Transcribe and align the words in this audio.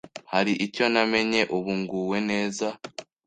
Hari 0.31 0.53
icyo 0.65 0.85
namenye 0.93 1.41
ubu 1.55 1.71
nguwe 1.79 2.17
neza 2.29 2.67